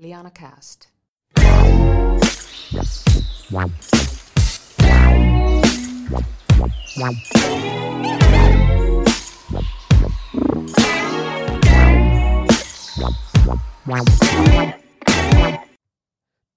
Liana 0.00 0.30
Cast. 0.30 0.88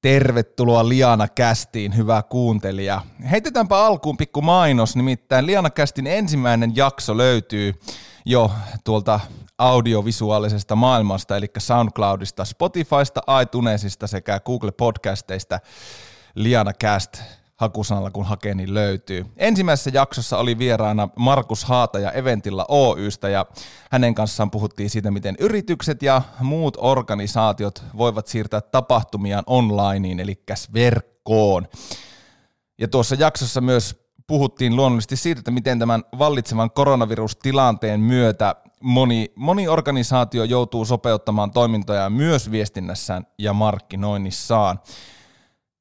Tervetuloa 0.01 0.89
Liana 0.89 1.27
Kästiin, 1.27 1.97
hyvä 1.97 2.23
kuuntelija. 2.23 3.01
Heitetäänpä 3.31 3.85
alkuun 3.85 4.17
pikku 4.17 4.41
mainos, 4.41 4.95
nimittäin 4.95 5.45
Liana 5.45 5.69
Kästin 5.69 6.07
ensimmäinen 6.07 6.75
jakso 6.75 7.17
löytyy 7.17 7.73
jo 8.25 8.51
tuolta 8.83 9.19
audiovisuaalisesta 9.61 10.75
maailmasta, 10.75 11.37
eli 11.37 11.51
SoundCloudista, 11.57 12.45
Spotifysta, 12.45 13.21
iTunesista 13.41 14.07
sekä 14.07 14.39
Google 14.39 14.71
Podcasteista. 14.71 15.59
Liana 16.35 16.73
Cast 16.73 17.21
hakusanalla 17.55 18.11
kun 18.11 18.25
hakee, 18.25 18.55
niin 18.55 18.73
löytyy. 18.73 19.25
Ensimmäisessä 19.37 19.91
jaksossa 19.93 20.37
oli 20.37 20.57
vieraana 20.57 21.09
Markus 21.15 21.63
Haataja 21.63 22.11
Eventilla 22.11 22.65
Oystä 22.69 23.29
ja 23.29 23.45
hänen 23.91 24.15
kanssaan 24.15 24.51
puhuttiin 24.51 24.89
siitä, 24.89 25.11
miten 25.11 25.35
yritykset 25.39 26.03
ja 26.03 26.21
muut 26.39 26.77
organisaatiot 26.79 27.83
voivat 27.97 28.27
siirtää 28.27 28.61
tapahtumiaan 28.61 29.43
onlineen, 29.47 30.19
eli 30.19 30.43
verkkoon. 30.73 31.67
Ja 32.77 32.87
tuossa 32.87 33.15
jaksossa 33.15 33.61
myös 33.61 34.01
puhuttiin 34.27 34.75
luonnollisesti 34.75 35.15
siitä, 35.15 35.39
että 35.39 35.51
miten 35.51 35.79
tämän 35.79 36.03
vallitsevan 36.19 36.71
koronavirustilanteen 36.71 37.99
myötä 37.99 38.55
moni, 38.81 39.31
moni 39.35 39.67
organisaatio 39.67 40.43
joutuu 40.43 40.85
sopeuttamaan 40.85 41.51
toimintoja 41.51 42.09
myös 42.09 42.51
viestinnässään 42.51 43.27
ja 43.37 43.53
markkinoinnissaan. 43.53 44.79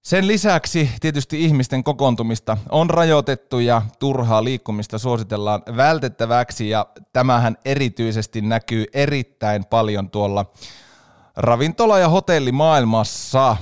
Sen 0.03 0.27
lisäksi 0.27 0.91
tietysti 1.01 1.45
ihmisten 1.45 1.85
kokoontumista 1.85 2.57
on 2.71 2.91
rajoitettu 2.91 3.59
ja 3.59 3.83
turhaa 3.99 4.45
liikkumista 4.45 4.99
suositellaan 4.99 5.63
vältettäväksi 5.77 6.69
ja 6.69 6.87
tämähän 7.13 7.57
erityisesti 7.65 8.41
näkyy 8.41 8.85
erittäin 8.95 9.65
paljon 9.65 10.11
tuolla 10.11 10.47
ravintola- 11.37 11.99
ja 11.99 12.09
hotellimaailmassa 12.09 13.57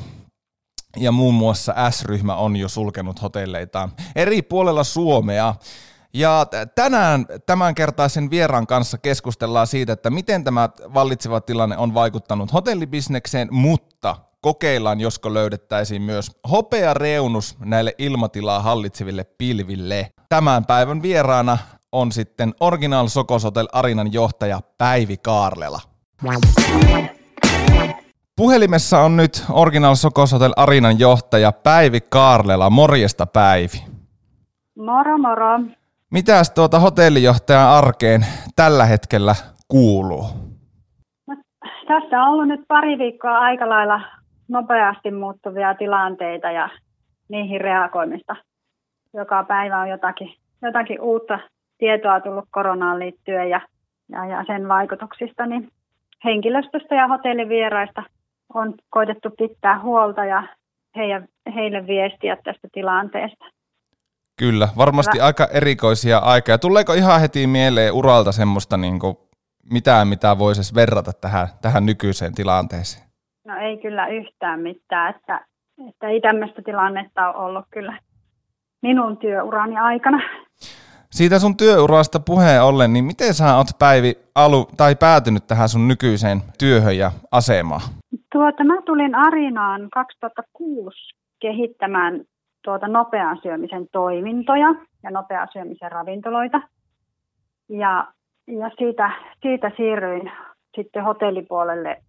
ja 0.96 1.12
muun 1.12 1.34
muassa 1.34 1.90
S-ryhmä 1.90 2.36
on 2.36 2.56
jo 2.56 2.68
sulkenut 2.68 3.22
hotelleitaan 3.22 3.92
eri 4.16 4.42
puolella 4.42 4.84
Suomea. 4.84 5.54
Ja 6.14 6.46
tänään 6.74 7.26
tämänkertaisen 7.46 8.30
vieraan 8.30 8.66
kanssa 8.66 8.98
keskustellaan 8.98 9.66
siitä, 9.66 9.92
että 9.92 10.10
miten 10.10 10.44
tämä 10.44 10.68
vallitseva 10.94 11.40
tilanne 11.40 11.76
on 11.76 11.94
vaikuttanut 11.94 12.52
hotellibisnekseen, 12.52 13.48
mutta 13.50 14.16
kokeillaan, 14.40 15.00
josko 15.00 15.34
löydettäisiin 15.34 16.02
myös 16.02 16.30
hopea 16.50 16.94
reunus 16.94 17.56
näille 17.64 17.94
ilmatilaa 17.98 18.62
hallitseville 18.62 19.24
pilville. 19.24 20.10
Tämän 20.28 20.64
päivän 20.64 21.02
vieraana 21.02 21.58
on 21.92 22.12
sitten 22.12 22.54
Original 22.60 23.08
Sokosotel 23.08 23.68
Arinan 23.72 24.12
johtaja 24.12 24.60
Päivi 24.78 25.16
Kaarlela. 25.16 25.80
Puhelimessa 28.36 29.00
on 29.00 29.16
nyt 29.16 29.44
Original 29.50 29.94
Sokosotel 29.94 30.52
Arinan 30.56 30.98
johtaja 30.98 31.52
Päivi 31.52 32.00
Kaarlela. 32.00 32.70
Morjesta 32.70 33.26
Päivi. 33.26 33.84
Moro 34.76 35.18
moro. 35.18 35.77
Mitäs 36.12 36.50
tuota 36.50 36.78
hotellijohtajan 36.78 37.68
arkeen 37.68 38.20
tällä 38.56 38.84
hetkellä 38.84 39.34
kuuluu? 39.68 40.24
No, 41.26 41.36
tässä 41.88 42.22
on 42.22 42.28
ollut 42.28 42.48
nyt 42.48 42.60
pari 42.68 42.98
viikkoa 42.98 43.38
aika 43.38 43.68
lailla 43.68 44.00
nopeasti 44.48 45.10
muuttuvia 45.10 45.74
tilanteita 45.74 46.50
ja 46.50 46.68
niihin 47.28 47.60
reagoimista. 47.60 48.36
Joka 49.14 49.44
päivä 49.44 49.80
on 49.80 49.88
jotakin, 49.88 50.34
jotakin 50.62 51.00
uutta 51.00 51.38
tietoa 51.78 52.20
tullut 52.20 52.44
koronaan 52.50 52.98
liittyen 52.98 53.50
ja, 53.50 53.60
ja, 54.08 54.26
ja 54.26 54.44
sen 54.46 54.68
vaikutuksista, 54.68 55.46
niin 55.46 55.68
henkilöstöstä 56.24 56.94
ja 56.94 57.08
hotellivieraista 57.08 58.02
on 58.54 58.74
koitettu 58.90 59.30
pitää 59.38 59.82
huolta 59.82 60.24
ja 60.24 60.42
heille, 61.54 61.86
viestiä 61.86 62.36
tästä 62.44 62.68
tilanteesta. 62.72 63.44
Kyllä, 64.38 64.68
varmasti 64.76 65.16
Hyvä. 65.16 65.26
aika 65.26 65.48
erikoisia 65.52 66.18
aikaa. 66.18 66.58
Tuleeko 66.58 66.92
ihan 66.92 67.20
heti 67.20 67.46
mieleen 67.46 67.92
uralta 67.92 68.32
semmoista 68.32 68.76
niin 68.76 68.98
kuin 68.98 69.16
mitään, 69.72 70.08
mitä 70.08 70.38
voisi 70.38 70.74
verrata 70.74 71.12
tähän, 71.12 71.48
tähän 71.62 71.86
nykyiseen 71.86 72.34
tilanteeseen? 72.34 73.04
No 73.46 73.56
ei 73.56 73.76
kyllä 73.76 74.06
yhtään 74.06 74.60
mitään, 74.60 75.14
että, 75.14 75.46
että 75.88 76.08
ei 76.08 76.20
tämmöistä 76.20 76.62
tilannetta 76.62 77.32
ole 77.32 77.44
ollut 77.46 77.64
kyllä 77.70 77.98
minun 78.82 79.16
työurani 79.16 79.76
aikana. 79.76 80.22
Siitä 81.10 81.38
sun 81.38 81.56
työurasta 81.56 82.20
puheen 82.20 82.62
ollen, 82.62 82.92
niin 82.92 83.04
miten 83.04 83.34
sä 83.34 83.56
oot 83.56 83.66
Päivi 83.78 84.18
alu, 84.34 84.68
tai 84.76 84.96
päätynyt 84.96 85.46
tähän 85.46 85.68
sun 85.68 85.88
nykyiseen 85.88 86.38
työhön 86.58 86.98
ja 86.98 87.10
asemaan? 87.30 87.80
Tuota, 88.32 88.64
mä 88.64 88.82
tulin 88.86 89.14
Arinaan 89.14 89.88
2006 89.92 90.96
kehittämään 91.40 92.24
tuota 92.68 92.88
nopean 92.88 93.38
syömisen 93.42 93.86
toimintoja 93.92 94.74
ja 95.02 95.10
nopean 95.10 95.48
syömisen 95.52 95.92
ravintoloita. 95.92 96.60
Ja, 97.68 98.12
ja 98.46 98.70
siitä, 98.78 99.10
siitä 99.42 99.70
siirryin 99.76 100.32
sitten 100.76 101.04
hotellipuolelle 101.04 102.02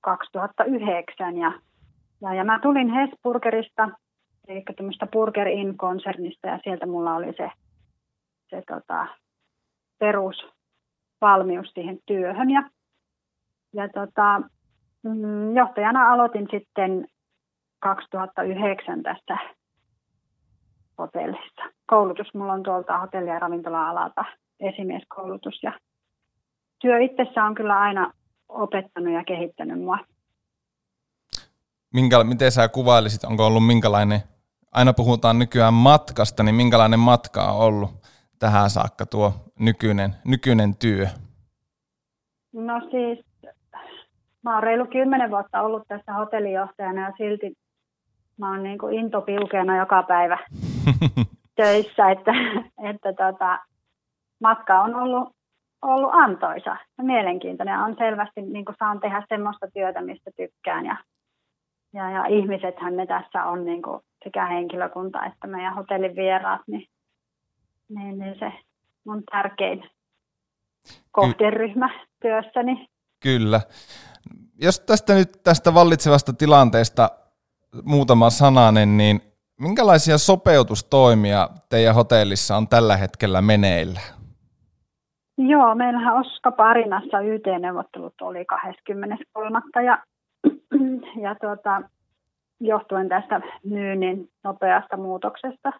2009 0.00 1.36
ja, 1.36 1.52
ja, 2.20 2.34
ja 2.34 2.44
mä 2.44 2.58
tulin 2.62 2.90
Hesburgerista, 2.94 3.88
eli 4.48 4.62
tämmöistä 4.76 5.06
Burger 5.06 5.48
In-konsernista 5.48 6.46
ja 6.46 6.58
sieltä 6.64 6.86
mulla 6.86 7.14
oli 7.14 7.32
se, 7.36 7.50
se 8.50 8.62
tota, 8.68 9.06
perusvalmius 9.98 11.70
siihen 11.74 11.98
työhön 12.06 12.50
ja, 12.50 12.70
ja 13.74 13.88
tota, 13.88 14.42
mm, 15.02 15.56
johtajana 15.56 16.12
aloitin 16.12 16.48
sitten 16.50 17.06
2009 17.80 19.02
tästä 19.02 19.61
hotellissa. 21.02 21.62
Koulutus 21.86 22.34
mulla 22.34 22.52
on 22.52 22.62
tuolta 22.62 22.98
hotelli- 22.98 23.30
ja 23.30 23.38
ravintola-alalta 23.38 24.24
esimieskoulutus 24.60 25.62
ja 25.62 25.72
työ 26.80 26.98
itsessä 27.00 27.44
on 27.44 27.54
kyllä 27.54 27.80
aina 27.80 28.12
opettanut 28.48 29.12
ja 29.12 29.24
kehittänyt 29.24 29.80
mua. 29.80 29.98
Minkä, 31.94 32.24
miten 32.24 32.52
sä 32.52 32.68
kuvailisit, 32.68 33.24
onko 33.24 33.46
ollut 33.46 33.66
minkälainen, 33.66 34.20
aina 34.72 34.92
puhutaan 34.92 35.38
nykyään 35.38 35.74
matkasta, 35.74 36.42
niin 36.42 36.54
minkälainen 36.54 36.98
matka 36.98 37.44
on 37.44 37.58
ollut 37.58 37.90
tähän 38.38 38.70
saakka 38.70 39.06
tuo 39.06 39.32
nykyinen, 39.58 40.10
nykyinen 40.24 40.76
työ? 40.76 41.06
No 42.52 42.80
siis, 42.90 43.26
mä 44.42 44.54
oon 44.54 44.62
reilu 44.62 44.86
kymmenen 44.86 45.30
vuotta 45.30 45.62
ollut 45.62 45.88
tässä 45.88 46.12
hotellijohtajana 46.12 47.00
ja 47.00 47.12
silti 47.18 47.52
mä 48.36 48.50
oon 48.50 48.62
niin 48.62 48.78
kuin 48.78 48.94
intopilkeena 48.94 49.76
joka 49.76 50.02
päivä 50.02 50.38
töissä, 51.56 52.10
että, 52.10 52.32
että 52.90 53.12
tota, 53.12 53.58
matka 54.40 54.80
on 54.80 54.94
ollut 54.94 55.28
ollut 55.82 56.10
antoisa 56.12 56.76
ja 56.98 57.04
mielenkiintoinen. 57.04 57.78
On 57.78 57.94
selvästi, 57.98 58.42
niin 58.42 58.64
kuin 58.64 58.76
saan 58.78 59.00
tehdä 59.00 59.26
semmoista 59.28 59.66
työtä, 59.74 60.00
mistä 60.00 60.30
tykkään. 60.36 60.86
Ja, 60.86 60.96
ja, 61.94 62.10
ja 62.10 62.26
ihmisethän 62.26 62.96
ne 62.96 63.06
tässä 63.06 63.44
on 63.44 63.64
niin 63.64 63.82
kuin 63.82 64.00
sekä 64.24 64.46
henkilökunta 64.46 65.24
että 65.24 65.46
meidän 65.46 65.74
hotellin 65.74 66.16
vieraat, 66.16 66.60
niin, 66.66 66.86
niin, 67.88 68.18
niin 68.18 68.38
se 68.38 68.52
on 69.08 69.22
tärkein 69.30 69.90
kohderyhmä 71.10 71.90
työssäni. 72.22 72.88
Kyllä. 73.22 73.60
Jos 74.60 74.80
tästä 74.80 75.14
nyt 75.14 75.28
tästä 75.44 75.74
vallitsevasta 75.74 76.32
tilanteesta 76.32 77.10
muutama 77.82 78.30
sananen, 78.30 78.96
niin 78.96 79.20
minkälaisia 79.62 80.18
sopeutustoimia 80.18 81.48
teidän 81.68 81.94
hotellissa 81.94 82.56
on 82.56 82.68
tällä 82.68 82.96
hetkellä 82.96 83.42
meneillä? 83.42 84.00
Joo, 85.38 85.74
meillähän 85.74 86.14
Oska 86.14 86.52
Parinassa 86.52 87.20
YT-neuvottelut 87.20 88.14
oli 88.20 88.44
23. 88.44 89.60
ja, 89.86 89.98
ja 91.22 91.34
tuota, 91.40 91.82
johtuen 92.60 93.08
tästä 93.08 93.40
myynnin 93.64 94.28
nopeasta 94.44 94.96
muutoksesta. 94.96 95.72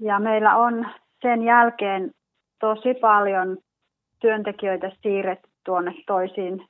Ja 0.00 0.20
meillä 0.20 0.56
on 0.56 0.86
sen 1.22 1.42
jälkeen 1.42 2.10
tosi 2.60 2.94
paljon 3.00 3.58
työntekijöitä 4.20 4.90
siirretty 5.02 5.48
tuonne 5.64 5.94
toisiin 6.06 6.66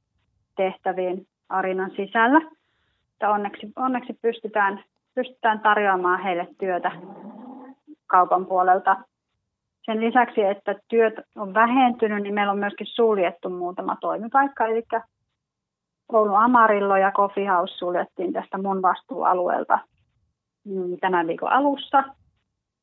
tehtäviin 0.56 1.26
Arinan 1.48 1.90
sisällä. 1.96 2.40
Onneksi, 3.22 3.72
onneksi 3.76 4.12
pystytään, 4.22 4.84
pystytään 5.14 5.60
tarjoamaan 5.60 6.22
heille 6.22 6.48
työtä 6.58 6.90
kaupan 8.06 8.46
puolelta. 8.46 8.96
Sen 9.84 10.00
lisäksi, 10.00 10.42
että 10.42 10.74
työt 10.88 11.14
on 11.36 11.54
vähentynyt, 11.54 12.22
niin 12.22 12.34
meillä 12.34 12.52
on 12.52 12.58
myöskin 12.58 12.86
suljettu 12.86 13.50
muutama 13.50 13.96
toimipaikka, 14.00 14.66
eli 14.66 14.82
Oulu 16.12 16.34
Amarillo 16.34 16.96
ja 16.96 17.12
Coffee 17.12 17.46
House 17.48 17.74
suljettiin 17.74 18.32
tästä 18.32 18.58
mun 18.58 18.82
vastuualueelta 18.82 19.78
mm, 20.64 20.96
tämän 21.00 21.26
viikon 21.26 21.52
alussa. 21.52 22.04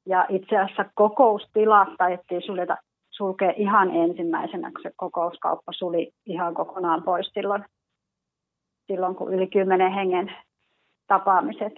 Ja 0.05 0.25
itse 0.29 0.57
asiassa 0.57 0.85
kokoustilat 0.95 1.89
taidettiin 1.97 2.41
suljeta, 2.45 2.77
sulkea 3.09 3.53
ihan 3.55 3.95
ensimmäisenä, 3.95 4.71
kun 4.71 4.81
se 4.83 4.91
kokouskauppa 4.95 5.71
suli 5.71 6.11
ihan 6.25 6.53
kokonaan 6.53 7.03
pois 7.03 7.31
silloin, 7.33 7.65
silloin 8.87 9.15
kun 9.15 9.33
yli 9.33 9.47
kymmenen 9.47 9.91
hengen 9.91 10.33
tapaamiset 11.07 11.73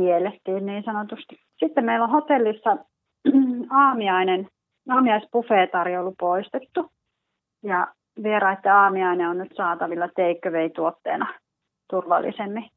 kiellettiin 0.00 0.66
niin 0.66 0.84
sanotusti. 0.84 1.36
Sitten 1.58 1.84
meillä 1.84 2.04
on 2.04 2.10
hotellissa 2.10 2.76
aamiainen, 3.84 4.48
aamiaisbuffet-tarjoulu 4.88 6.14
poistettu. 6.20 6.90
Ja 7.62 7.86
vieraiden 8.22 8.72
aamiainen 8.72 9.28
on 9.28 9.38
nyt 9.38 9.52
saatavilla 9.56 10.08
takeaway-tuotteena 10.08 11.34
turvallisemmin. 11.90 12.70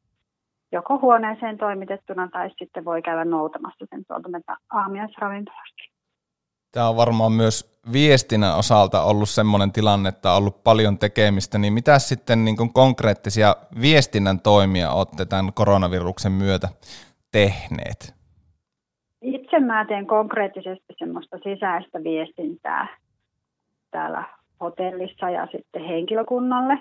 Joko 0.72 0.98
huoneeseen 0.98 1.58
toimitettuna 1.58 2.28
tai 2.32 2.50
sitten 2.58 2.84
voi 2.84 3.02
käydä 3.02 3.24
noutamassa 3.24 3.86
sen 3.90 4.04
tuolta 4.08 4.56
aamiaisravintolasta. 4.72 5.82
Tämä 6.72 6.88
on 6.88 6.96
varmaan 6.96 7.32
myös 7.32 7.80
viestinnän 7.92 8.58
osalta 8.58 9.02
ollut 9.02 9.28
sellainen 9.28 9.72
tilanne, 9.72 10.08
että 10.08 10.30
on 10.30 10.36
ollut 10.36 10.64
paljon 10.64 10.98
tekemistä, 10.98 11.58
niin 11.58 11.72
mitä 11.72 11.98
sitten 11.98 12.44
niin 12.44 12.72
konkreettisia 12.72 13.56
viestinnän 13.80 14.40
toimia 14.40 14.90
olette 14.92 15.24
tämän 15.24 15.52
koronaviruksen 15.52 16.32
myötä 16.32 16.68
tehneet? 17.34 18.14
Itse 19.22 19.60
mä 19.60 19.84
teen 19.84 20.06
konkreettisesti 20.06 20.94
semmoista 20.98 21.36
sisäistä 21.38 22.02
viestintää 22.04 22.86
täällä 23.90 24.24
hotellissa 24.60 25.30
ja 25.30 25.48
sitten 25.52 25.84
henkilökunnalle, 25.84 26.78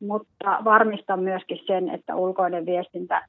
mutta 0.00 0.58
varmistan 0.64 1.20
myöskin 1.20 1.58
sen, 1.66 1.88
että 1.88 2.16
ulkoinen 2.16 2.66
viestintä 2.66 3.22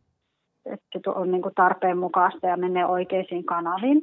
että 0.66 1.12
on 1.12 1.32
niin 1.32 1.42
kuin 1.42 1.56
tarpeen 1.56 1.98
mukaista 1.98 2.48
ja 2.48 2.58
menee 2.58 2.86
oikeisiin 2.86 3.46
kanaviin. 3.46 4.02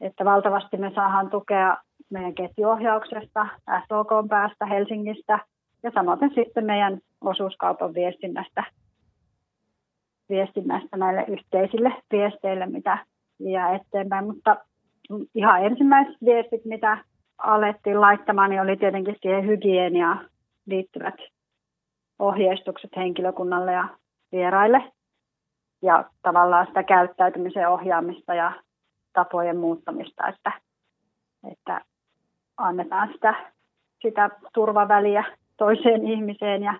Että 0.00 0.24
valtavasti 0.24 0.76
me 0.76 0.92
saadaan 0.94 1.30
tukea 1.30 1.76
meidän 2.10 2.34
ketjuohjauksesta, 2.34 3.46
SOK 3.88 4.10
päästä 4.28 4.66
Helsingistä 4.66 5.38
ja 5.82 5.90
samoin 5.94 6.34
sitten 6.34 6.64
meidän 6.64 6.98
osuuskaupan 7.20 7.94
viestinnästä, 7.94 8.64
viestinnästä 10.30 10.96
näille 10.96 11.24
yhteisille 11.28 11.92
viesteille, 12.12 12.66
mitä 12.66 12.98
jää 13.40 13.74
eteenpäin. 13.74 14.26
Mutta 14.26 14.56
ihan 15.34 15.64
ensimmäiset 15.64 16.16
viestit, 16.24 16.64
mitä 16.64 16.98
alettiin 17.38 18.00
laittamaan, 18.00 18.50
niin 18.50 18.60
oli 18.60 18.76
tietenkin 18.76 19.16
siihen 19.22 19.46
hygieniaan 19.46 20.28
liittyvät 20.66 21.14
ohjeistukset 22.18 22.90
henkilökunnalle 22.96 23.72
ja 23.72 23.88
vieraille 24.32 24.92
ja 25.82 26.04
tavallaan 26.22 26.66
sitä 26.66 26.82
käyttäytymisen 26.82 27.68
ohjaamista 27.68 28.34
ja 28.34 28.52
tapojen 29.12 29.56
muuttamista, 29.56 30.28
että, 30.28 30.52
että 31.52 31.80
annetaan 32.56 33.08
sitä, 33.12 33.34
sitä 34.02 34.30
turvaväliä 34.54 35.24
toiseen 35.56 36.06
ihmiseen 36.06 36.62
ja, 36.62 36.74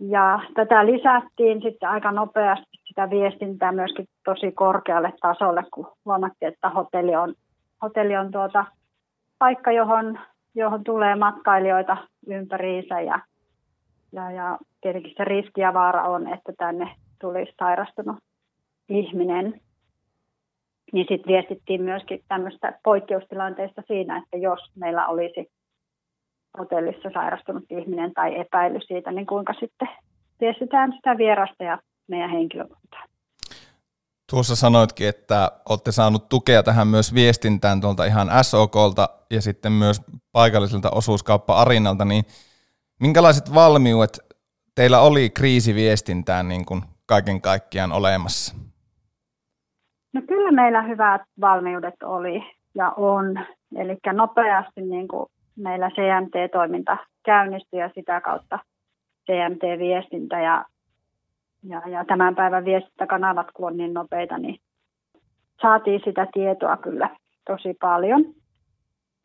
ja 0.00 0.40
tätä 0.54 0.86
lisättiin 0.86 1.62
sitten 1.62 1.88
aika 1.88 2.12
nopeasti 2.12 2.78
sitä 2.88 3.10
viestintää 3.10 3.72
myöskin 3.72 4.06
tosi 4.24 4.52
korkealle 4.52 5.12
tasolle, 5.20 5.64
kun 5.74 5.92
huomattiin, 6.04 6.52
että 6.52 6.68
hotelli 6.68 7.16
on, 7.16 7.34
hotelli 7.82 8.16
on 8.16 8.30
tuota, 8.30 8.64
paikka, 9.38 9.72
johon, 9.72 10.18
johon 10.54 10.84
tulee 10.84 11.14
matkailijoita 11.14 11.96
ympäriinsä 12.26 13.00
ja, 13.00 13.20
ja, 14.12 14.30
ja 14.30 14.58
tietenkin 14.80 15.14
se 15.16 15.24
riski 15.24 15.60
ja 15.60 15.74
vaara 15.74 16.02
on, 16.08 16.34
että 16.34 16.52
tänne 16.58 16.94
tulisi 17.20 17.52
sairastunut 17.58 18.16
ihminen. 18.88 19.60
Niin 20.92 21.06
sitten 21.08 21.32
viestittiin 21.32 21.82
myöskin 21.82 22.20
tämmöistä 22.28 22.78
poikkeustilanteista 22.84 23.82
siinä, 23.86 24.16
että 24.16 24.36
jos 24.36 24.60
meillä 24.76 25.06
olisi 25.06 25.50
hotellissa 26.58 27.10
sairastunut 27.14 27.64
ihminen 27.70 28.12
tai 28.14 28.40
epäily 28.40 28.80
siitä, 28.86 29.12
niin 29.12 29.26
kuinka 29.26 29.52
sitten 29.52 29.88
viestitään 30.40 30.92
sitä 30.92 31.18
vierasta 31.18 31.64
ja 31.64 31.78
meidän 32.08 32.30
henkilökuntaa. 32.30 33.04
Tuossa 34.30 34.56
sanoitkin, 34.56 35.08
että 35.08 35.50
olette 35.68 35.92
saanut 35.92 36.28
tukea 36.28 36.62
tähän 36.62 36.88
myös 36.88 37.14
viestintään 37.14 37.80
tuolta 37.80 38.04
ihan 38.04 38.28
SOKlta 38.42 39.08
ja 39.30 39.40
sitten 39.40 39.72
myös 39.72 40.00
paikalliselta 40.32 40.90
osuuskauppa-arinalta, 40.90 42.04
niin 42.04 42.24
minkälaiset 43.00 43.54
valmiudet 43.54 44.18
teillä 44.74 45.00
oli 45.00 45.30
kriisiviestintään 45.30 46.48
niin 46.48 46.64
kuin 46.64 46.82
kaiken 47.06 47.40
kaikkiaan 47.40 47.92
olemassa? 47.92 48.54
No 50.12 50.22
kyllä 50.28 50.52
meillä 50.52 50.82
hyvät 50.82 51.22
valmiudet 51.40 52.02
oli 52.02 52.42
ja 52.74 52.90
on. 52.96 53.46
Eli 53.76 53.98
nopeasti 54.12 54.80
niin 54.80 55.08
kuin 55.08 55.26
meillä 55.56 55.90
CMT-toiminta 55.90 56.96
käynnistyi 57.24 57.80
ja 57.80 57.90
sitä 57.94 58.20
kautta 58.20 58.58
CMT-viestintä 59.26 60.40
ja 60.40 60.64
ja, 61.68 61.82
ja 61.88 62.04
tämän 62.04 62.34
päivän 62.34 62.64
viestintäkanavat, 62.64 63.46
kun 63.54 63.66
on 63.66 63.76
niin 63.76 63.94
nopeita, 63.94 64.38
niin 64.38 64.60
saatiin 65.62 66.00
sitä 66.04 66.26
tietoa 66.32 66.76
kyllä 66.76 67.10
tosi 67.46 67.74
paljon. 67.80 68.24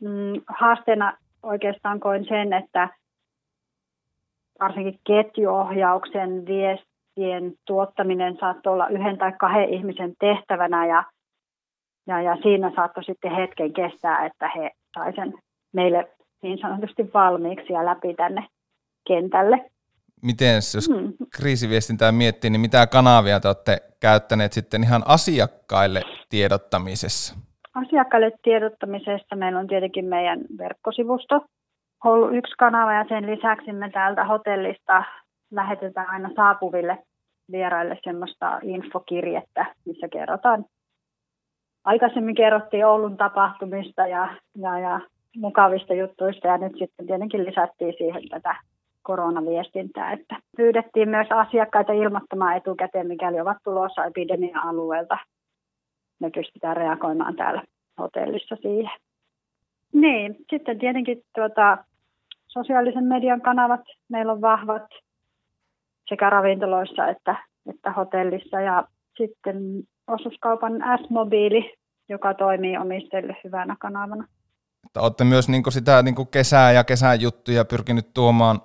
Mm, 0.01 0.41
haasteena 0.47 1.17
oikeastaan 1.43 1.99
koin 1.99 2.25
sen, 2.25 2.53
että 2.53 2.89
varsinkin 4.59 4.99
ketjuohjauksen 5.07 6.45
viestien 6.45 7.53
tuottaminen 7.67 8.37
saattoi 8.39 8.73
olla 8.73 8.87
yhden 8.87 9.17
tai 9.17 9.31
kahden 9.39 9.69
ihmisen 9.69 10.13
tehtävänä 10.19 10.85
ja, 10.85 11.03
ja, 12.07 12.21
ja 12.21 12.37
siinä 12.43 12.71
saattoi 12.75 13.03
sitten 13.03 13.35
hetken 13.35 13.73
kestää, 13.73 14.25
että 14.25 14.51
he 14.55 14.71
saivat 14.97 15.15
sen 15.15 15.33
meille 15.73 16.09
niin 16.41 16.59
sanotusti 16.61 17.09
valmiiksi 17.13 17.73
ja 17.73 17.85
läpi 17.85 18.13
tänne 18.13 18.47
kentälle 19.07 19.69
miten 20.21 20.55
jos 20.55 20.89
mm. 20.89 21.13
kriisiviestintää 21.37 22.11
miettii, 22.11 22.49
niin 22.49 22.61
mitä 22.61 22.87
kanavia 22.87 23.39
te 23.39 23.47
olette 23.47 23.77
käyttäneet 23.99 24.53
sitten 24.53 24.83
ihan 24.83 25.01
asiakkaille 25.05 26.01
tiedottamisessa? 26.29 27.35
Asiakkaille 27.75 28.31
tiedottamisessa 28.43 29.35
meillä 29.35 29.59
on 29.59 29.67
tietenkin 29.67 30.05
meidän 30.05 30.39
verkkosivusto 30.57 31.45
ollut 32.03 32.35
yksi 32.35 32.53
kanava 32.57 32.93
ja 32.93 33.05
sen 33.09 33.25
lisäksi 33.31 33.73
me 33.73 33.89
täältä 33.89 34.25
hotellista 34.25 35.03
lähetetään 35.51 36.09
aina 36.09 36.29
saapuville 36.35 36.97
vieraille 37.51 37.97
semmoista 38.03 38.59
infokirjettä, 38.63 39.65
missä 39.85 40.07
kerrotaan. 40.07 40.65
Aikaisemmin 41.83 42.35
kerrottiin 42.35 42.85
Oulun 42.85 43.17
tapahtumista 43.17 44.07
ja, 44.07 44.35
ja, 44.57 44.79
ja 44.79 44.99
mukavista 45.35 45.93
juttuista 45.93 46.47
ja 46.47 46.57
nyt 46.57 46.73
sitten 46.79 47.07
tietenkin 47.07 47.45
lisättiin 47.45 47.93
siihen 47.97 48.29
tätä 48.29 48.55
koronaviestintää. 49.01 50.11
Että 50.11 50.35
pyydettiin 50.57 51.09
myös 51.09 51.27
asiakkaita 51.29 51.93
ilmoittamaan 51.93 52.57
etukäteen, 52.57 53.07
mikäli 53.07 53.41
ovat 53.41 53.57
tulossa 53.63 54.05
epidemia-alueelta. 54.05 55.17
Me 56.19 56.29
pystytään 56.29 56.77
reagoimaan 56.77 57.35
täällä 57.35 57.63
hotellissa 57.99 58.55
siihen. 58.55 58.99
Niin, 59.93 60.35
sitten 60.49 60.79
tietenkin 60.79 61.21
tuota, 61.35 61.77
sosiaalisen 62.47 63.03
median 63.03 63.41
kanavat 63.41 63.81
meillä 64.09 64.31
on 64.31 64.41
vahvat 64.41 64.85
sekä 66.09 66.29
ravintoloissa 66.29 67.07
että, 67.07 67.35
että 67.69 67.91
hotellissa. 67.91 68.61
Ja 68.61 68.83
sitten 69.17 69.57
osuuskaupan 70.07 70.73
S-mobiili, 70.73 71.73
joka 72.09 72.33
toimii 72.33 72.77
omistajille 72.77 73.37
hyvänä 73.43 73.75
kanavana. 73.79 74.27
Olette 74.97 75.23
myös 75.23 75.49
niin 75.49 75.63
sitä 75.69 76.03
niin 76.03 76.27
kesää 76.31 76.71
ja 76.71 76.83
kesän 76.83 77.21
juttuja 77.21 77.65
pyrkinyt 77.65 78.13
tuomaan 78.13 78.61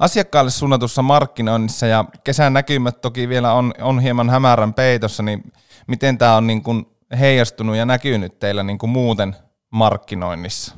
asiakkaalle 0.00 0.50
suunnatussa 0.50 1.02
markkinoinnissa 1.02 1.86
ja 1.86 2.04
kesän 2.24 2.52
näkymät 2.52 3.00
toki 3.00 3.28
vielä 3.28 3.52
on, 3.52 3.72
on 3.82 4.00
hieman 4.00 4.30
hämärän 4.30 4.74
peitossa, 4.74 5.22
niin 5.22 5.42
miten 5.88 6.18
tämä 6.18 6.36
on 6.36 6.46
niin 6.46 6.62
kuin 6.62 6.86
heijastunut 7.20 7.76
ja 7.76 7.86
näkynyt 7.86 8.38
teillä 8.38 8.62
niin 8.62 8.78
kuin 8.78 8.90
muuten 8.90 9.36
markkinoinnissa? 9.72 10.76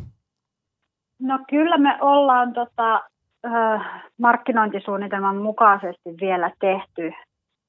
No 1.21 1.39
kyllä 1.51 1.79
me 1.79 1.99
ollaan 2.01 2.53
tota, 2.53 3.01
markkinointisuunnitelman 4.19 5.37
mukaisesti 5.37 6.11
vielä 6.21 6.51
tehty 6.61 7.13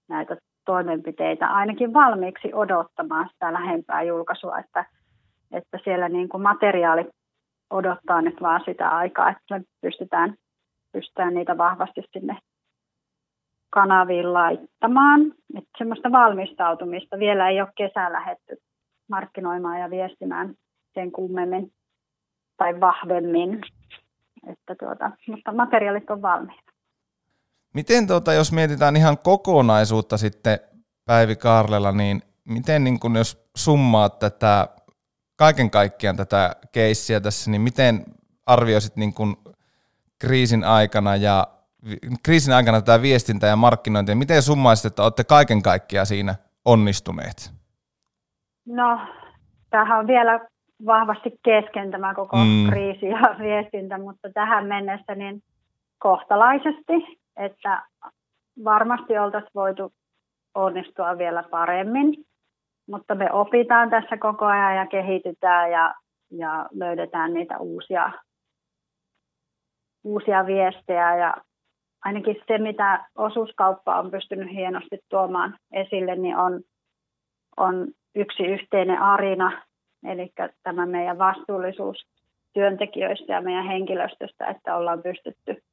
näitä 0.10 0.38
toimenpiteitä, 0.66 1.48
ainakin 1.48 1.94
valmiiksi 1.94 2.54
odottamaan 2.54 3.30
sitä 3.34 3.54
lähempää 3.54 4.04
julkaisua, 4.04 4.60
että, 4.60 4.86
että 5.52 5.80
siellä 5.84 6.10
niin 6.10 6.30
kuin 6.30 6.44
materiaali 6.44 7.06
odottaa 7.70 8.22
nyt 8.22 8.42
vaan 8.42 8.62
sitä 8.66 8.90
aikaa, 8.90 9.30
että 9.30 9.58
me 9.60 9.64
pystytään 9.82 10.36
pystytään 10.92 11.34
niitä 11.34 11.58
vahvasti 11.58 12.02
sinne 12.14 12.38
kanaviin 13.70 14.34
laittamaan. 14.34 15.22
Että 15.58 15.70
semmoista 15.78 16.12
valmistautumista 16.12 17.20
vielä 17.20 17.50
ei 17.50 17.62
ole 17.62 17.70
kesää 17.78 18.14
lähetty 18.14 18.58
markkinoimaan 19.10 19.80
ja 19.80 19.90
viestimään 19.90 20.54
sen 20.94 21.12
kummemmin 21.12 21.72
tai 22.58 22.80
vahvemmin. 22.80 23.62
että 24.48 24.76
tuota, 24.80 25.12
mutta 25.28 25.52
materiaalit 25.52 26.10
on 26.10 26.22
valmiina. 26.22 26.62
Miten 27.74 28.08
tuota, 28.08 28.34
jos 28.34 28.52
mietitään 28.52 28.96
ihan 28.96 29.18
kokonaisuutta 29.18 30.18
sitten 30.18 30.60
Päivi 31.06 31.36
Karlela, 31.36 31.92
niin 31.92 32.22
miten 32.46 32.84
niin 32.84 33.00
kun 33.00 33.16
jos 33.16 33.50
summaat 33.56 34.20
tätä 34.20 34.68
kaiken 35.40 35.72
kaikkiaan 35.72 36.16
tätä 36.16 36.56
keissiä 36.72 37.20
tässä, 37.20 37.52
niin 37.52 37.62
miten 37.62 38.06
arvioisit 38.46 38.96
niin 38.96 39.14
kun 39.14 39.38
kriisin 40.20 40.64
aikana 40.64 41.16
ja 41.16 41.48
kriisin 42.24 42.54
aikana 42.54 42.82
tätä 42.82 43.02
viestintää 43.02 43.50
ja 43.50 43.56
markkinointia, 43.56 44.16
miten 44.16 44.42
summaisit, 44.42 44.86
että 44.86 45.04
olette 45.04 45.24
kaiken 45.24 45.62
kaikkiaan 45.62 46.06
siinä 46.06 46.36
onnistuneet? 46.66 47.54
No, 48.66 49.00
tämähän 49.70 50.00
on 50.00 50.08
vielä 50.08 50.40
vahvasti 50.86 51.32
kesken 51.44 51.92
tämä 51.92 52.14
koko 52.14 52.38
mm. 52.38 52.70
kriisi 52.70 53.06
ja 53.06 53.36
viestintä, 53.46 53.98
mutta 53.98 54.30
tähän 54.34 54.66
mennessä 54.66 55.16
niin 55.16 55.44
kohtalaisesti, 56.00 57.20
että 57.38 57.84
varmasti 58.64 59.18
oltaisiin 59.18 59.52
voitu 59.56 59.94
onnistua 60.56 61.18
vielä 61.18 61.44
paremmin, 61.44 62.26
mutta 62.90 63.16
me 63.16 63.32
opitaan 63.32 63.90
tässä 63.90 64.18
koko 64.18 64.46
ajan 64.46 64.76
ja 64.76 64.88
kehitytään 64.88 65.72
ja, 65.72 65.96
ja 66.32 66.66
löydetään 66.72 67.34
niitä 67.34 67.58
uusia, 67.58 68.12
uusia 70.04 70.46
viestejä 70.46 71.18
ja 71.18 71.34
ainakin 72.06 72.36
se, 72.48 72.58
mitä 72.58 73.06
osuuskauppa 73.16 74.00
on 74.00 74.12
pystynyt 74.12 74.52
hienosti 74.52 75.00
tuomaan 75.10 75.58
esille, 75.74 76.16
niin 76.16 76.38
on, 76.38 76.62
on 77.58 77.88
yksi 78.16 78.44
yhteinen 78.44 79.02
arina, 79.02 79.62
eli 80.04 80.32
tämä 80.64 80.86
meidän 80.86 81.18
vastuullisuus 81.18 81.98
työntekijöistä 82.54 83.34
ja 83.34 83.42
meidän 83.42 83.66
henkilöstöstä, 83.66 84.48
että 84.48 84.76
ollaan 84.76 85.04
pystytty 85.04 85.64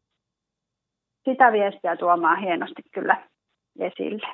sitä 1.24 1.52
viestiä 1.52 1.96
tuomaan 1.96 2.40
hienosti 2.40 2.82
kyllä 2.94 3.28
esille. 3.78 4.26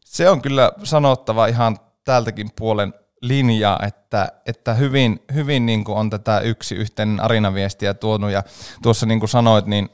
Se 0.00 0.30
on 0.30 0.42
kyllä 0.42 0.70
sanottava 0.82 1.46
ihan 1.46 1.76
tältäkin 2.10 2.50
puolen 2.58 2.94
linjaa, 3.22 3.78
että, 3.86 4.28
että 4.46 4.74
hyvin, 4.74 5.20
hyvin 5.34 5.66
niin 5.66 5.84
kuin 5.84 5.98
on 5.98 6.10
tätä 6.10 6.40
yksi 6.40 6.74
yhteinen 6.74 7.20
arinaviestiä 7.20 7.94
tuonut 7.94 8.30
ja 8.30 8.42
tuossa 8.82 9.06
niin 9.06 9.20
kuin 9.20 9.28
sanoit, 9.28 9.66
niin 9.66 9.88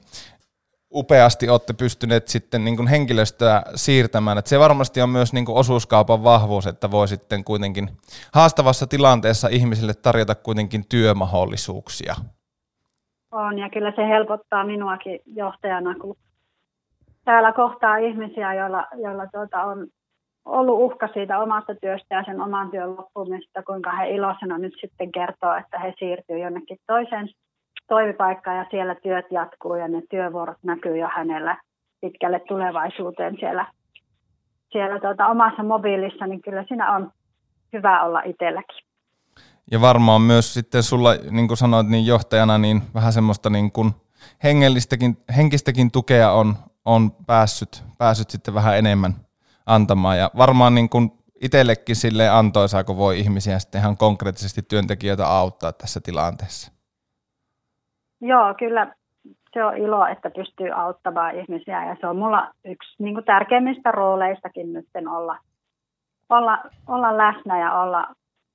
upeasti 0.94 1.48
olette 1.48 1.72
pystyneet 1.72 2.28
sitten 2.28 2.64
niin 2.64 2.76
kuin 2.76 2.88
henkilöstöä 2.88 3.62
siirtämään. 3.74 4.38
Että 4.38 4.48
se 4.48 4.58
varmasti 4.58 5.02
on 5.02 5.10
myös 5.10 5.32
niin 5.32 5.44
kuin 5.44 5.58
osuuskaupan 5.58 6.24
vahvuus, 6.24 6.66
että 6.66 6.90
voi 6.90 7.08
sitten 7.08 7.44
kuitenkin 7.44 7.88
haastavassa 8.34 8.86
tilanteessa 8.86 9.48
ihmisille 9.48 9.94
tarjota 9.94 10.34
kuitenkin 10.34 10.84
työmahdollisuuksia. 10.88 12.14
On 13.32 13.58
ja 13.58 13.70
kyllä 13.70 13.92
se 13.96 14.08
helpottaa 14.08 14.64
minuakin 14.64 15.20
johtajana, 15.26 15.94
kun 15.94 16.16
täällä 17.24 17.52
kohtaa 17.52 17.96
ihmisiä, 17.96 18.54
joilla, 18.54 18.86
joilla 19.02 19.26
tuota 19.26 19.62
on 19.62 19.86
ollut 20.46 20.80
uhka 20.80 21.08
siitä 21.14 21.38
omasta 21.38 21.74
työstä 21.74 22.14
ja 22.14 22.24
sen 22.24 22.40
oman 22.40 22.70
työn 22.70 22.96
loppumista, 22.96 23.62
kuinka 23.62 23.96
he 23.96 24.10
iloisena 24.10 24.58
nyt 24.58 24.72
sitten 24.80 25.12
kertoo, 25.12 25.54
että 25.54 25.78
he 25.78 25.94
siirtyy 25.98 26.38
jonnekin 26.38 26.78
toiseen 26.86 27.28
toimipaikka 27.88 28.52
ja 28.52 28.66
siellä 28.70 28.94
työt 28.94 29.26
jatkuu 29.30 29.74
ja 29.74 29.88
ne 29.88 30.02
työvuorot 30.10 30.56
näkyy 30.62 30.96
jo 30.96 31.08
hänellä 31.16 31.56
pitkälle 32.00 32.40
tulevaisuuteen 32.48 33.36
siellä, 33.40 33.66
siellä 34.72 35.00
tuota 35.00 35.26
omassa 35.26 35.62
mobiilissa, 35.62 36.26
niin 36.26 36.42
kyllä 36.42 36.64
siinä 36.68 36.96
on 36.96 37.10
hyvä 37.72 38.02
olla 38.02 38.20
itselläkin. 38.20 38.86
Ja 39.70 39.80
varmaan 39.80 40.22
myös 40.22 40.54
sitten 40.54 40.82
sulla, 40.82 41.10
niin 41.30 41.48
kuin 41.48 41.58
sanoit, 41.58 41.86
niin 41.86 42.06
johtajana 42.06 42.58
niin 42.58 42.82
vähän 42.94 43.12
semmoista 43.12 43.50
niin 43.50 43.72
kuin 43.72 43.92
hengellistäkin, 44.42 45.16
henkistäkin 45.36 45.90
tukea 45.90 46.32
on, 46.32 46.54
on 46.84 47.10
päässyt, 47.26 47.84
päässyt 47.98 48.30
sitten 48.30 48.54
vähän 48.54 48.78
enemmän 48.78 49.25
antamaan. 49.66 50.18
Ja 50.18 50.30
varmaan 50.36 50.74
niin 50.74 50.88
kuin 50.88 51.10
itsellekin 51.40 51.96
sille 51.96 52.28
antoisaa, 52.28 52.84
kun 52.84 52.96
voi 52.96 53.18
ihmisiä 53.18 53.58
sitten 53.58 53.80
ihan 53.80 53.96
konkreettisesti 53.96 54.62
työntekijöitä 54.62 55.26
auttaa 55.26 55.72
tässä 55.72 56.00
tilanteessa. 56.04 56.72
Joo, 58.20 58.54
kyllä 58.58 58.94
se 59.52 59.64
on 59.64 59.76
ilo, 59.76 60.06
että 60.06 60.30
pystyy 60.30 60.70
auttamaan 60.70 61.34
ihmisiä 61.40 61.84
ja 61.84 61.96
se 62.00 62.06
on 62.06 62.16
mulla 62.16 62.50
yksi 62.64 63.02
niin 63.02 63.14
kuin 63.14 63.24
tärkeimmistä 63.24 63.92
rooleistakin 63.92 64.72
nyt 64.72 64.86
olla, 65.10 65.38
olla, 66.28 66.58
olla 66.86 67.18
läsnä 67.18 67.60
ja 67.60 67.80
olla 67.80 68.06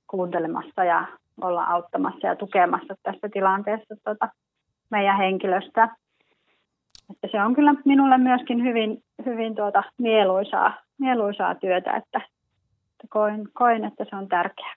kuuntelemassa 0.06 0.84
ja 0.84 1.06
olla 1.40 1.64
auttamassa 1.64 2.26
ja 2.26 2.36
tukemassa 2.36 2.94
tässä 3.02 3.28
tilanteessa 3.32 3.94
tota, 4.04 4.28
meidän 4.90 5.18
henkilöstä. 5.18 5.96
Että 7.10 7.28
se 7.30 7.42
on 7.42 7.54
kyllä 7.54 7.74
minulle 7.84 8.18
myöskin 8.18 8.62
hyvin, 8.62 9.02
hyvin 9.26 9.54
tuota 9.54 9.82
mieluisaa, 9.98 10.74
mieluisaa 10.98 11.54
työtä, 11.54 11.90
että, 11.96 12.18
että 12.18 13.06
koin, 13.08 13.48
koin, 13.52 13.84
että 13.84 14.04
se 14.10 14.16
on 14.16 14.28
tärkeää. 14.28 14.74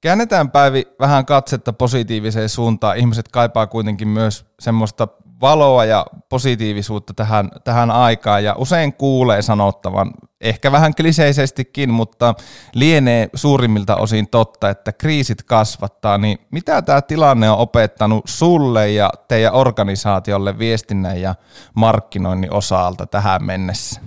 Käännetään 0.00 0.50
Päivi 0.50 0.82
vähän 1.00 1.26
katsetta 1.26 1.72
positiiviseen 1.72 2.48
suuntaan. 2.48 2.96
Ihmiset 2.96 3.28
kaipaa 3.32 3.66
kuitenkin 3.66 4.08
myös 4.08 4.46
semmoista 4.60 5.08
valoa 5.44 5.84
ja 5.84 6.06
positiivisuutta 6.28 7.14
tähän, 7.14 7.48
tähän 7.64 7.90
aikaan. 7.90 8.44
Ja 8.44 8.54
usein 8.58 8.92
kuulee 8.92 9.42
sanottavan, 9.42 10.10
ehkä 10.40 10.72
vähän 10.72 10.94
kliseisestikin, 10.94 11.90
mutta 11.90 12.34
lienee 12.74 13.28
suurimmilta 13.34 13.96
osin 13.96 14.28
totta, 14.30 14.70
että 14.70 14.92
kriisit 14.92 15.42
kasvattaa, 15.42 16.18
niin 16.18 16.38
mitä 16.50 16.82
tämä 16.82 17.02
tilanne 17.02 17.50
on 17.50 17.58
opettanut 17.58 18.22
sulle 18.24 18.90
ja 18.90 19.10
teidän 19.28 19.54
organisaatiolle 19.54 20.58
viestinnän 20.58 21.20
ja 21.20 21.34
markkinoinnin 21.74 22.54
osalta 22.54 23.06
tähän 23.06 23.44
mennessä? 23.44 24.00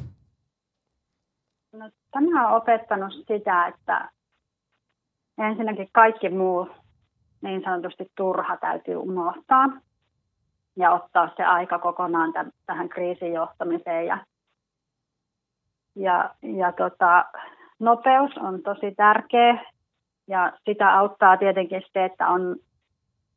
No, 1.74 1.89
tämä 2.12 2.48
on 2.48 2.56
opettanut 2.56 3.13
sitä, 3.27 3.67
että 3.67 4.10
ensinnäkin 5.38 5.89
kaikki 5.91 6.29
muu 6.29 6.70
niin 7.41 7.62
sanotusti 7.65 8.12
turha 8.15 8.58
täytyy 8.58 8.96
unohtaa 8.96 9.67
ja 10.77 10.91
ottaa 10.91 11.29
se 11.38 11.43
aika 11.43 11.79
kokonaan 11.79 12.34
tämän, 12.34 12.51
tähän 12.65 12.89
kriisin 12.89 13.34
johtamiseen. 13.34 14.07
Ja, 14.07 14.17
ja, 15.96 16.36
ja 16.41 16.72
tota, 16.72 17.25
nopeus 17.79 18.38
on 18.38 18.62
tosi 18.62 18.96
tärkeä 18.96 19.65
ja 20.27 20.53
sitä 20.65 20.93
auttaa 20.93 21.38
tietenkin 21.38 21.81
se, 21.93 22.05
että 22.05 22.27
on 22.27 22.55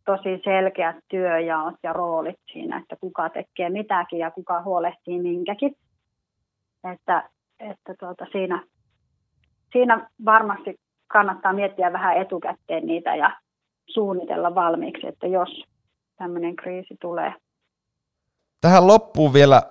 tosi 0.04 0.40
selkeät 0.44 0.96
työjaot 1.08 1.74
ja 1.82 1.92
roolit 1.92 2.38
siinä, 2.52 2.78
että 2.78 2.96
kuka 3.00 3.28
tekee 3.28 3.70
mitäkin 3.70 4.18
ja 4.18 4.30
kuka 4.30 4.62
huolehtii 4.62 5.20
minkäkin. 5.20 5.74
Että, 6.92 7.28
että 7.60 7.94
tuota, 8.00 8.26
siinä, 8.32 8.62
siinä 9.72 10.10
varmasti 10.24 10.80
kannattaa 11.08 11.52
miettiä 11.52 11.92
vähän 11.92 12.16
etukäteen 12.16 12.86
niitä 12.86 13.14
ja 13.14 13.30
suunnitella 13.86 14.54
valmiiksi, 14.54 15.06
että 15.06 15.26
jos 15.26 15.64
tämmöinen 16.20 16.56
kriisi 16.56 16.96
tulee. 17.00 17.34
Tähän 18.60 18.86
loppuu 18.86 19.32
vielä 19.32 19.62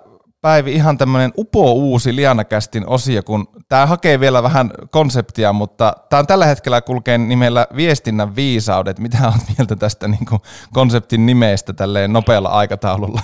Päivi 0.42 0.72
ihan 0.72 0.98
tämmöinen 0.98 1.32
upo 1.38 1.72
uusi 1.72 2.16
Lianakästin 2.16 2.88
osio, 2.88 3.22
kun 3.22 3.46
tämä 3.68 3.86
hakee 3.86 4.20
vielä 4.20 4.42
vähän 4.42 4.70
konseptia, 4.90 5.52
mutta 5.52 5.92
tämä 6.08 6.20
on 6.20 6.26
tällä 6.26 6.46
hetkellä 6.46 6.80
kulkee 6.80 7.18
nimellä 7.18 7.66
viestinnän 7.76 8.36
viisaudet. 8.36 8.98
Mitä 8.98 9.18
olet 9.24 9.58
mieltä 9.58 9.76
tästä 9.76 10.08
niin 10.08 10.26
kuin 10.28 10.40
konseptin 10.72 11.26
nimestä 11.26 11.72
tälleen 11.72 12.12
nopealla 12.12 12.48
aikataululla? 12.48 13.20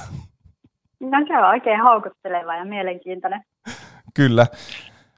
No 1.01 1.19
se 1.29 1.39
on 1.39 1.45
oikein 1.45 1.83
houkutteleva 1.83 2.57
ja 2.57 2.65
mielenkiintoinen. 2.65 3.43
Kyllä. 4.15 4.47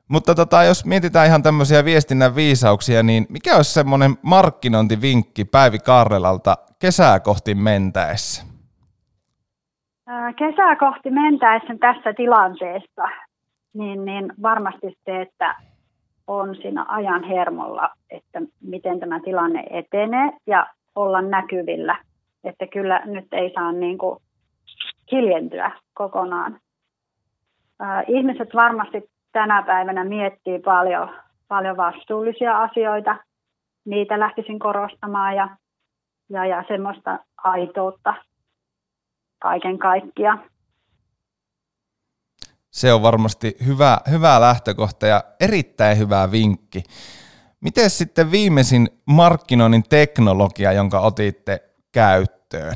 Mutta 0.08 0.34
tota, 0.34 0.64
jos 0.64 0.84
mietitään 0.84 1.26
ihan 1.26 1.42
tämmöisiä 1.42 1.84
viestinnän 1.84 2.34
viisauksia, 2.34 3.02
niin 3.02 3.26
mikä 3.28 3.56
olisi 3.56 3.72
semmoinen 3.72 4.14
markkinointivinkki 4.22 5.44
Päivi 5.44 5.78
Karrelalta 5.78 6.56
kesää 6.80 7.20
kohti 7.20 7.54
mentäessä? 7.54 8.46
Kesää 10.36 10.76
kohti 10.76 11.10
mentäessä 11.10 11.74
tässä 11.80 12.12
tilanteessa, 12.12 13.08
niin, 13.74 14.04
niin 14.04 14.32
varmasti 14.42 14.98
se, 15.04 15.20
että 15.20 15.54
on 16.26 16.56
siinä 16.56 16.84
ajan 16.88 17.24
hermolla, 17.24 17.90
että 18.10 18.40
miten 18.60 19.00
tämä 19.00 19.20
tilanne 19.20 19.64
etenee 19.70 20.30
ja 20.46 20.66
olla 20.94 21.22
näkyvillä. 21.22 21.98
Että 22.44 22.66
kyllä 22.66 23.02
nyt 23.04 23.26
ei 23.32 23.52
saa 23.54 23.72
niin 23.72 23.98
kuin 23.98 24.18
hiljentyä 25.12 25.70
kokonaan. 25.94 26.60
Ihmiset 28.06 28.48
varmasti 28.54 29.10
tänä 29.32 29.62
päivänä 29.62 30.04
miettii 30.04 30.58
paljon, 30.58 31.10
paljon 31.48 31.76
vastuullisia 31.76 32.62
asioita. 32.62 33.16
Niitä 33.84 34.20
lähtisin 34.20 34.58
korostamaan 34.58 35.36
ja, 35.36 35.48
ja, 36.30 36.46
ja 36.46 36.64
semmoista 36.68 37.18
aitoutta 37.36 38.14
kaiken 39.42 39.78
kaikkiaan. 39.78 40.40
Se 42.70 42.92
on 42.92 43.02
varmasti 43.02 43.56
hyvä, 43.66 43.98
hyvä 44.10 44.40
lähtökohta 44.40 45.06
ja 45.06 45.22
erittäin 45.40 45.98
hyvä 45.98 46.30
vinkki. 46.32 46.82
Miten 47.60 47.90
sitten 47.90 48.30
viimeisin 48.30 48.88
markkinoinnin 49.06 49.82
teknologia, 49.90 50.72
jonka 50.72 51.00
otitte 51.00 51.58
käyttöön? 51.92 52.74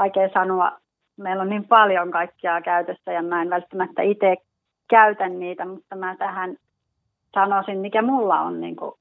vaikea 0.00 0.28
sanoa. 0.34 0.78
Meillä 1.16 1.42
on 1.42 1.50
niin 1.50 1.68
paljon 1.68 2.10
kaikkia 2.10 2.62
käytössä 2.62 3.12
ja 3.12 3.22
mä 3.22 3.42
en 3.42 3.50
välttämättä 3.50 4.02
itse 4.02 4.36
käytä 4.90 5.28
niitä, 5.28 5.64
mutta 5.64 5.96
mä 5.96 6.16
tähän 6.16 6.56
sanoisin, 7.34 7.78
mikä 7.78 8.02
mulla 8.02 8.40
on 8.40 8.60
niin 8.60 8.76
kuin 8.76 8.92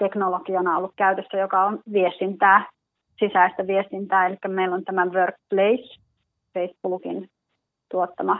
teknologiana 0.00 0.76
ollut 0.76 0.92
käytössä, 0.96 1.36
joka 1.36 1.64
on 1.64 1.78
viestintää, 1.92 2.70
sisäistä 3.18 3.66
viestintää. 3.66 4.26
Eli 4.26 4.36
meillä 4.48 4.74
on 4.74 4.84
tämä 4.84 5.06
Workplace, 5.06 6.00
Facebookin 6.54 7.28
tuottama 7.90 8.38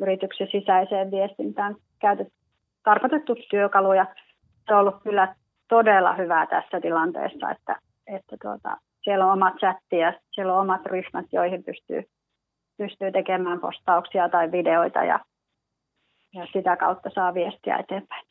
yrityksen 0.00 0.48
sisäiseen 0.52 1.10
viestintään 1.10 1.76
käytetty, 2.00 2.34
tarkoitettu 2.84 3.36
työkalu. 3.50 3.92
Ja 3.92 4.06
se 4.66 4.74
on 4.74 4.80
ollut 4.80 5.02
kyllä 5.02 5.34
todella 5.68 6.14
hyvää 6.14 6.46
tässä 6.46 6.80
tilanteessa, 6.80 7.50
että, 7.50 7.76
että 8.06 8.36
tuota, 8.42 8.76
siellä 9.02 9.26
on 9.26 9.32
omat 9.32 9.54
chatti 9.54 9.96
ja 9.96 10.12
siellä 10.30 10.54
on 10.54 10.60
omat 10.60 10.86
ryhmät, 10.86 11.26
joihin 11.32 11.64
pystyy, 11.64 12.02
pystyy 12.78 13.12
tekemään 13.12 13.60
postauksia 13.60 14.28
tai 14.28 14.52
videoita 14.52 15.04
ja, 15.04 15.20
ja 16.34 16.46
sitä 16.52 16.76
kautta 16.76 17.10
saa 17.14 17.34
viestiä 17.34 17.76
eteenpäin. 17.76 18.24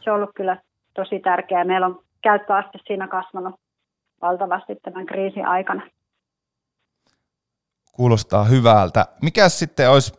Se 0.00 0.10
on 0.10 0.16
ollut 0.16 0.34
kyllä 0.34 0.56
tosi 0.94 1.20
tärkeää. 1.20 1.64
Meillä 1.64 1.86
on 1.86 2.02
käyttöaste 2.22 2.78
siinä 2.86 3.08
kasvanut 3.08 3.54
valtavasti 4.22 4.76
tämän 4.82 5.06
kriisin 5.06 5.46
aikana. 5.46 5.82
Kuulostaa 7.92 8.44
hyvältä. 8.44 9.06
Mikä 9.22 9.48
sitten 9.48 9.90
olisi, 9.90 10.12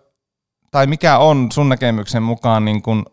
tai 0.71 0.87
mikä 0.87 1.17
on 1.17 1.51
sun 1.51 1.69
näkemyksen 1.69 2.23
mukaan, 2.23 2.65
niin 2.65 2.81
kun, 2.81 3.05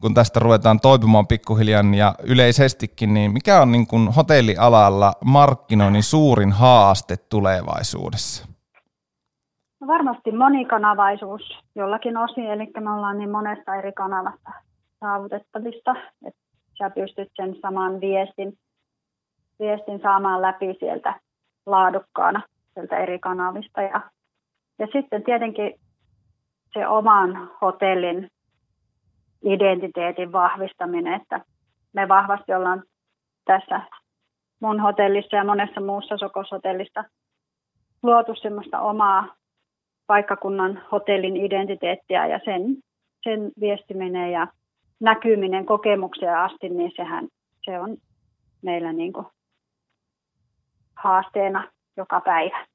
kun 0.00 0.14
tästä 0.14 0.40
ruvetaan 0.40 0.80
toipumaan 0.80 1.26
pikkuhiljaa 1.26 1.84
ja 1.96 2.14
yleisestikin, 2.22 3.14
niin 3.14 3.32
mikä 3.32 3.62
on 3.62 3.72
niin 3.72 3.86
kun 3.86 4.12
hotellialalla 4.16 5.12
markkinoinnin 5.24 6.02
suurin 6.02 6.52
haaste 6.52 7.16
tulevaisuudessa? 7.16 8.46
No 9.80 9.86
varmasti 9.86 10.32
monikanavaisuus 10.32 11.58
jollakin 11.74 12.16
osin, 12.16 12.44
eli 12.44 12.70
me 12.80 12.92
ollaan 12.92 13.18
niin 13.18 13.30
monesta 13.30 13.74
eri 13.74 13.92
kanavasta 13.92 14.52
saavutettavista, 15.00 15.94
että 16.26 16.40
sä 16.82 16.90
pystyt 16.90 17.28
sen 17.34 17.56
saman 17.62 18.00
viestin, 18.00 18.52
viestin 19.58 20.00
saamaan 20.02 20.42
läpi 20.42 20.76
sieltä 20.78 21.20
laadukkaana 21.66 22.42
sieltä 22.74 22.96
eri 22.96 23.18
kanavista. 23.18 23.82
Ja, 23.82 24.00
ja 24.78 24.86
sitten 24.92 25.24
tietenkin 25.24 25.74
se 26.72 26.86
oman 26.86 27.50
hotellin 27.60 28.28
identiteetin 29.42 30.32
vahvistaminen, 30.32 31.14
että 31.14 31.40
me 31.92 32.08
vahvasti 32.08 32.54
ollaan 32.54 32.82
tässä 33.44 33.80
mun 34.60 34.80
hotellissa 34.80 35.36
ja 35.36 35.44
monessa 35.44 35.80
muussa 35.80 36.16
sokoshotellista 36.16 37.04
luotu 38.02 38.34
semmoista 38.34 38.80
omaa 38.80 39.34
paikkakunnan 40.06 40.82
hotellin 40.92 41.36
identiteettiä 41.36 42.26
ja 42.26 42.40
sen, 42.44 42.76
sen 43.22 43.50
viestiminen 43.60 44.32
ja 44.32 44.46
näkyminen 45.02 45.66
kokemukseen 45.66 46.38
asti, 46.38 46.68
niin 46.68 46.92
sehän 46.96 47.28
se 47.64 47.80
on 47.80 47.96
meillä 48.62 48.92
niin 48.92 49.12
kuin 49.12 49.26
haasteena 50.96 51.68
joka 51.96 52.20
päivä. 52.20 52.66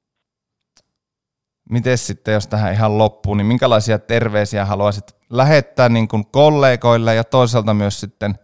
Miten 1.70 1.98
sitten, 1.98 2.34
jos 2.34 2.46
tähän 2.46 2.72
ihan 2.72 2.98
loppuun, 2.98 3.36
niin 3.36 3.46
minkälaisia 3.46 3.98
terveisiä 3.98 4.64
haluaisit 4.64 5.04
lähettää 5.30 5.88
niin 5.88 6.08
kuin 6.08 6.24
kollegoille 6.32 7.14
ja 7.14 7.24
toisaalta 7.24 7.74
myös 7.74 8.00
sitten 8.00 8.34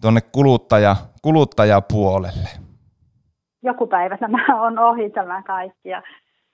tuonne 0.00 0.20
kuluttaja, 0.20 0.96
kuluttajapuolelle? 1.22 2.48
Joku 3.62 3.86
päivä 3.86 4.18
tämä 4.18 4.62
on 4.62 4.78
ohi 4.78 5.10
tämä 5.10 5.42
kaikki 5.42 5.88
ja 5.88 6.02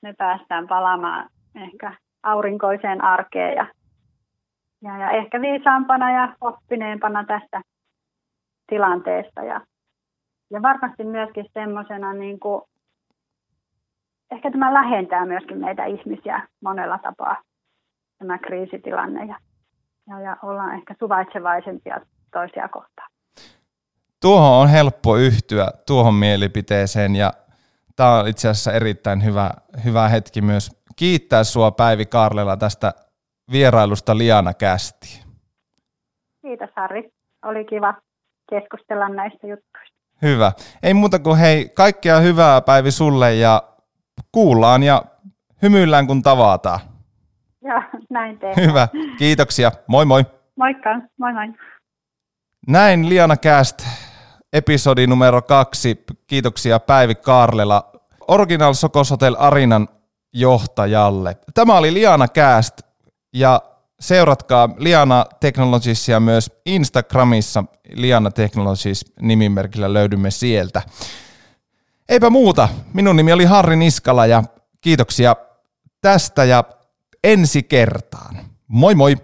me 0.02 0.14
päästään 0.18 0.68
palaamaan 0.68 1.30
ehkä 1.54 1.96
aurinkoiseen 2.22 3.04
arkeen 3.04 3.56
ja 3.56 3.66
ja, 4.84 4.98
ja 4.98 5.10
ehkä 5.10 5.40
viisaampana 5.40 6.10
ja 6.10 6.36
oppineempana 6.40 7.24
tästä 7.24 7.60
tilanteesta. 8.66 9.42
Ja, 9.42 9.60
ja 10.50 10.62
varmasti 10.62 11.04
myöskin 11.04 11.46
semmoisena, 11.54 12.12
niin 12.12 12.40
kuin, 12.40 12.62
ehkä 14.30 14.50
tämä 14.50 14.74
lähentää 14.74 15.26
myöskin 15.26 15.58
meitä 15.58 15.84
ihmisiä 15.84 16.48
monella 16.62 16.98
tapaa, 16.98 17.42
tämä 18.18 18.38
kriisitilanne. 18.38 19.24
Ja, 19.24 19.38
ja, 20.08 20.20
ja 20.20 20.36
ollaan 20.42 20.74
ehkä 20.74 20.94
suvaitsevaisempia 20.98 22.00
toisia 22.32 22.68
kohtaan. 22.68 23.10
Tuohon 24.20 24.60
on 24.60 24.68
helppo 24.68 25.16
yhtyä, 25.16 25.68
tuohon 25.86 26.14
mielipiteeseen 26.14 27.16
ja 27.16 27.32
tämä 27.96 28.18
on 28.18 28.28
itse 28.28 28.48
asiassa 28.48 28.72
erittäin 28.72 29.24
hyvä, 29.24 29.50
hyvä 29.84 30.08
hetki 30.08 30.42
myös 30.42 30.84
kiittää 30.96 31.44
sua 31.44 31.70
Päivi 31.70 32.06
Karlela 32.06 32.56
tästä 32.56 32.92
vierailusta 33.52 34.18
Liana 34.18 34.54
Kästi. 34.54 35.24
Kiitos 36.42 36.70
Harri. 36.76 37.10
Oli 37.44 37.64
kiva 37.64 37.94
keskustella 38.50 39.08
näistä 39.08 39.46
jutuista. 39.46 39.94
Hyvä. 40.22 40.52
Ei 40.82 40.94
muuta 40.94 41.18
kuin 41.18 41.38
hei, 41.38 41.68
kaikkea 41.68 42.18
hyvää 42.18 42.60
Päivi 42.60 42.90
sulle 42.90 43.34
ja 43.34 43.62
kuullaan 44.32 44.82
ja 44.82 45.02
hymyillään 45.62 46.06
kun 46.06 46.22
tavataan. 46.22 46.80
Joo, 47.68 47.82
näin 48.10 48.38
tehdään. 48.38 48.68
Hyvä. 48.68 48.88
Kiitoksia. 49.18 49.72
Moi 49.86 50.04
moi. 50.04 50.24
Moikka. 50.56 50.90
Moi 51.18 51.32
moi. 51.32 51.48
Näin 52.68 53.08
Liana 53.08 53.36
Cast, 53.36 53.86
episodi 54.52 55.06
numero 55.06 55.42
kaksi. 55.42 56.04
Kiitoksia 56.26 56.80
Päivi 56.80 57.14
Kaarlela, 57.14 57.92
Original 58.28 58.74
Sokos 58.74 59.10
Hotel 59.10 59.36
Arinan 59.38 59.88
johtajalle. 60.32 61.36
Tämä 61.54 61.74
oli 61.78 61.94
Liana 61.94 62.28
Cast. 62.28 62.83
Ja 63.34 63.62
seuratkaa 64.00 64.68
Liana 64.76 65.26
Technologiesia 65.40 66.20
myös 66.20 66.50
Instagramissa. 66.66 67.64
Liana 67.92 68.30
Technologies 68.30 69.04
nimimerkillä 69.20 69.92
löydymme 69.92 70.30
sieltä. 70.30 70.82
Eipä 72.08 72.30
muuta. 72.30 72.68
Minun 72.92 73.16
nimi 73.16 73.32
oli 73.32 73.44
Harri 73.44 73.76
Niskala 73.76 74.26
ja 74.26 74.44
kiitoksia 74.80 75.36
tästä 76.00 76.44
ja 76.44 76.64
ensi 77.24 77.62
kertaan. 77.62 78.36
Moi 78.68 78.94
moi! 78.94 79.16